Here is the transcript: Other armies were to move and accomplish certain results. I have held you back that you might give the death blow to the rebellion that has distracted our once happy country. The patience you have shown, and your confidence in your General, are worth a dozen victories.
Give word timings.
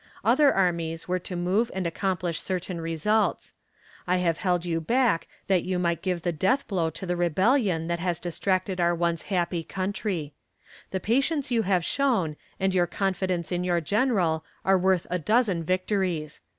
Other 0.25 0.51
armies 0.51 1.07
were 1.07 1.19
to 1.19 1.35
move 1.35 1.69
and 1.75 1.85
accomplish 1.85 2.39
certain 2.41 2.81
results. 2.81 3.53
I 4.07 4.17
have 4.17 4.39
held 4.39 4.65
you 4.65 4.81
back 4.81 5.27
that 5.45 5.61
you 5.61 5.77
might 5.77 6.01
give 6.01 6.23
the 6.23 6.31
death 6.31 6.67
blow 6.67 6.89
to 6.89 7.05
the 7.05 7.15
rebellion 7.15 7.85
that 7.85 7.99
has 7.99 8.17
distracted 8.19 8.81
our 8.81 8.95
once 8.95 9.21
happy 9.21 9.63
country. 9.63 10.33
The 10.89 10.99
patience 10.99 11.51
you 11.51 11.61
have 11.61 11.85
shown, 11.85 12.35
and 12.59 12.73
your 12.73 12.87
confidence 12.87 13.51
in 13.51 13.63
your 13.63 13.79
General, 13.79 14.43
are 14.65 14.75
worth 14.75 15.05
a 15.11 15.19
dozen 15.19 15.63
victories. 15.63 16.41